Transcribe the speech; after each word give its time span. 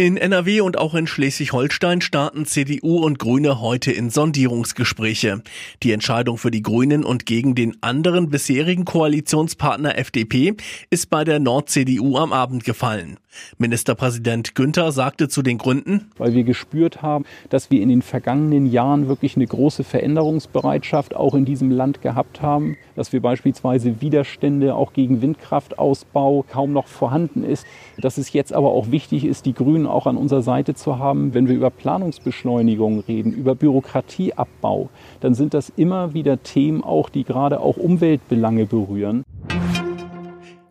In 0.00 0.16
NRW 0.16 0.62
und 0.62 0.78
auch 0.78 0.94
in 0.94 1.06
Schleswig-Holstein 1.06 2.00
starten 2.00 2.46
CDU 2.46 3.04
und 3.04 3.18
Grüne 3.18 3.60
heute 3.60 3.92
in 3.92 4.08
Sondierungsgespräche. 4.08 5.42
Die 5.82 5.92
Entscheidung 5.92 6.38
für 6.38 6.50
die 6.50 6.62
Grünen 6.62 7.04
und 7.04 7.26
gegen 7.26 7.54
den 7.54 7.76
anderen 7.82 8.30
bisherigen 8.30 8.86
Koalitionspartner 8.86 9.98
FDP 9.98 10.54
ist 10.88 11.10
bei 11.10 11.24
der 11.24 11.38
Nord-CDU 11.38 12.16
am 12.16 12.32
Abend 12.32 12.64
gefallen. 12.64 13.18
Ministerpräsident 13.58 14.54
Günther 14.54 14.90
sagte 14.90 15.28
zu 15.28 15.42
den 15.42 15.58
Gründen, 15.58 16.10
weil 16.16 16.34
wir 16.34 16.44
gespürt 16.44 17.02
haben, 17.02 17.24
dass 17.48 17.70
wir 17.70 17.80
in 17.80 17.88
den 17.88 18.02
vergangenen 18.02 18.66
Jahren 18.66 19.06
wirklich 19.06 19.36
eine 19.36 19.46
große 19.46 19.84
Veränderungsbereitschaft 19.84 21.14
auch 21.14 21.34
in 21.34 21.44
diesem 21.44 21.70
Land 21.70 22.02
gehabt 22.02 22.42
haben, 22.42 22.76
dass 22.96 23.12
wir 23.12 23.20
beispielsweise 23.20 24.00
Widerstände 24.00 24.74
auch 24.74 24.92
gegen 24.92 25.22
Windkraftausbau 25.22 26.44
kaum 26.50 26.72
noch 26.72 26.88
vorhanden 26.88 27.44
ist, 27.44 27.66
dass 27.98 28.18
es 28.18 28.32
jetzt 28.32 28.52
aber 28.52 28.70
auch 28.70 28.90
wichtig 28.90 29.24
ist, 29.24 29.46
die 29.46 29.54
Grünen 29.54 29.86
auch 29.90 30.06
an 30.06 30.16
unserer 30.16 30.42
Seite 30.42 30.74
zu 30.74 30.98
haben, 30.98 31.34
wenn 31.34 31.48
wir 31.48 31.54
über 31.54 31.70
Planungsbeschleunigung 31.70 33.00
reden, 33.00 33.32
über 33.32 33.54
Bürokratieabbau, 33.54 34.88
dann 35.20 35.34
sind 35.34 35.54
das 35.54 35.72
immer 35.76 36.14
wieder 36.14 36.42
Themen 36.42 36.82
auch, 36.82 37.08
die 37.08 37.24
gerade 37.24 37.60
auch 37.60 37.76
Umweltbelange 37.76 38.66
berühren. 38.66 39.24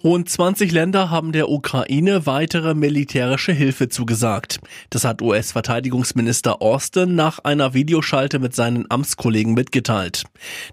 Rund 0.02 0.30
20 0.30 0.72
Länder 0.72 1.10
haben 1.10 1.34
der 1.34 1.50
Ukraine 1.50 2.26
weitere 2.26 2.74
militärische 2.74 3.52
Hilfe 3.52 3.90
zugesagt. 3.90 4.62
Das 4.90 5.04
hat 5.04 5.22
US-Verteidigungsminister 5.22 6.62
Austin 6.62 7.16
nach 7.16 7.40
einer 7.40 7.74
Videoschalte 7.74 8.40
mit 8.40 8.56
seinen 8.56 8.86
Amtskollegen 8.90 9.54
mitgeteilt. 9.54 10.24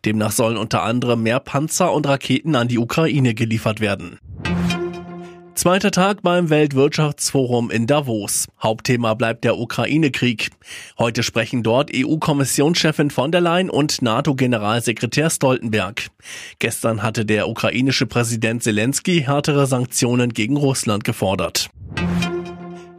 Demnach 0.04 0.30
sollen 0.30 0.56
unter 0.56 0.84
anderem 0.84 1.24
mehr 1.24 1.40
Panzer 1.40 1.92
und 1.92 2.06
Raketen 2.06 2.54
an 2.54 2.68
die 2.68 2.78
Ukraine 2.78 3.34
geliefert 3.34 3.80
werden. 3.80 4.20
Zweiter 5.56 5.90
Tag 5.90 6.20
beim 6.20 6.50
Weltwirtschaftsforum 6.50 7.70
in 7.70 7.86
Davos. 7.86 8.46
Hauptthema 8.62 9.14
bleibt 9.14 9.42
der 9.42 9.56
Ukraine-Krieg. 9.56 10.50
Heute 10.98 11.22
sprechen 11.22 11.62
dort 11.62 11.90
EU-Kommissionschefin 11.94 13.08
von 13.10 13.32
der 13.32 13.40
Leyen 13.40 13.70
und 13.70 14.02
NATO-Generalsekretär 14.02 15.30
Stoltenberg. 15.30 16.08
Gestern 16.58 17.02
hatte 17.02 17.24
der 17.24 17.48
ukrainische 17.48 18.04
Präsident 18.04 18.62
Zelensky 18.62 19.22
härtere 19.22 19.66
Sanktionen 19.66 20.34
gegen 20.34 20.58
Russland 20.58 21.04
gefordert. 21.04 21.70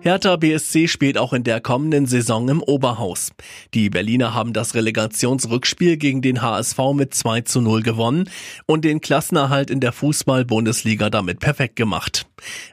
Hertha 0.07 0.37
BSC 0.37 0.87
spielt 0.87 1.17
auch 1.17 1.33
in 1.33 1.43
der 1.43 1.59
kommenden 1.59 2.05
Saison 2.05 2.47
im 2.47 2.63
Oberhaus. 2.63 3.31
Die 3.73 3.89
Berliner 3.89 4.33
haben 4.33 4.53
das 4.53 4.73
Relegationsrückspiel 4.73 5.97
gegen 5.97 6.21
den 6.21 6.41
HSV 6.41 6.77
mit 6.93 7.13
2 7.13 7.41
zu 7.41 7.59
0 7.59 7.83
gewonnen 7.83 8.29
und 8.65 8.85
den 8.85 9.01
Klassenerhalt 9.01 9.69
in 9.69 9.81
der 9.81 9.91
Fußball-Bundesliga 9.91 11.09
damit 11.09 11.41
perfekt 11.41 11.75
gemacht. 11.75 12.25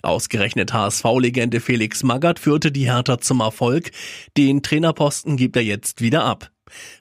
Ausgerechnet 0.03 0.73
HSV-Legende 0.73 1.59
Felix 1.59 2.05
Magath 2.05 2.39
führte 2.39 2.71
die 2.71 2.89
Hertha 2.89 3.19
zum 3.19 3.41
Erfolg. 3.41 3.91
Den 4.37 4.63
Trainerposten 4.63 5.37
gibt 5.37 5.57
er 5.57 5.63
jetzt 5.63 6.01
wieder 6.01 6.23
ab. 6.23 6.53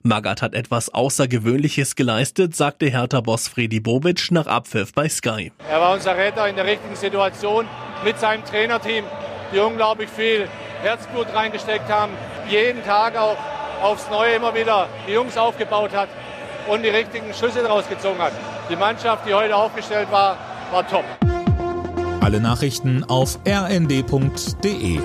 Magath 0.01 0.41
hat 0.41 0.55
etwas 0.55 0.89
Außergewöhnliches 0.89 1.95
geleistet, 1.95 2.55
sagte 2.55 2.87
Hertha-Boss 2.87 3.49
Fredi 3.49 3.79
Bobic 3.79 4.31
nach 4.31 4.47
Abpfiff 4.47 4.93
bei 4.93 5.07
Sky. 5.09 5.51
Er 5.69 5.79
war 5.79 5.93
unser 5.93 6.17
Retter 6.17 6.49
in 6.49 6.55
der 6.55 6.65
richtigen 6.65 6.95
Situation 6.95 7.67
mit 8.03 8.19
seinem 8.19 8.43
Trainerteam 8.43 9.03
die 9.53 9.59
unglaublich 9.59 10.09
viel 10.09 10.47
Herzblut 10.81 11.27
reingesteckt 11.33 11.89
haben, 11.89 12.13
jeden 12.49 12.83
Tag 12.83 13.15
auch 13.15 13.37
aufs 13.81 14.09
Neue 14.09 14.35
immer 14.35 14.53
wieder 14.53 14.87
die 15.07 15.13
Jungs 15.13 15.37
aufgebaut 15.37 15.91
hat 15.93 16.09
und 16.67 16.83
die 16.83 16.89
richtigen 16.89 17.33
Schüsse 17.33 17.61
daraus 17.61 17.87
gezogen 17.87 18.19
hat. 18.19 18.33
Die 18.69 18.75
Mannschaft, 18.75 19.27
die 19.27 19.33
heute 19.33 19.55
aufgestellt 19.55 20.11
war, 20.11 20.37
war 20.71 20.87
top. 20.87 21.03
Alle 22.21 22.39
Nachrichten 22.39 23.03
auf 23.03 23.37
rnd.de 23.45 24.99